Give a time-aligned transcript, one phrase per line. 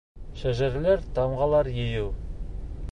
[0.43, 2.13] Шәжәрәләр, тамғалар йыйыу;